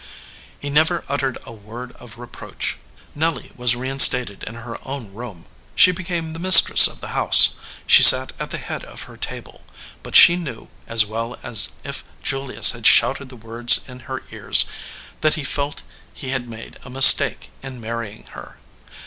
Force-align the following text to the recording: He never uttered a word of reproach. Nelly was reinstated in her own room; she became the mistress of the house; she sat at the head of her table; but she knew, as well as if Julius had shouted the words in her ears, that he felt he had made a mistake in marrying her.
He 0.59 0.71
never 0.71 1.03
uttered 1.07 1.37
a 1.43 1.51
word 1.53 1.91
of 1.91 2.17
reproach. 2.17 2.77
Nelly 3.13 3.51
was 3.55 3.75
reinstated 3.75 4.41
in 4.45 4.55
her 4.55 4.79
own 4.81 5.13
room; 5.13 5.45
she 5.75 5.91
became 5.91 6.33
the 6.33 6.39
mistress 6.39 6.87
of 6.87 7.01
the 7.01 7.09
house; 7.09 7.51
she 7.85 8.01
sat 8.01 8.31
at 8.39 8.49
the 8.49 8.57
head 8.57 8.83
of 8.83 9.03
her 9.03 9.15
table; 9.15 9.63
but 10.01 10.15
she 10.15 10.35
knew, 10.35 10.69
as 10.87 11.05
well 11.05 11.37
as 11.43 11.73
if 11.83 12.03
Julius 12.23 12.71
had 12.71 12.87
shouted 12.87 13.29
the 13.29 13.35
words 13.35 13.81
in 13.87 13.99
her 14.09 14.23
ears, 14.31 14.65
that 15.21 15.35
he 15.35 15.43
felt 15.43 15.83
he 16.11 16.29
had 16.29 16.49
made 16.49 16.79
a 16.81 16.89
mistake 16.89 17.51
in 17.61 17.79
marrying 17.79 18.23
her. 18.31 18.57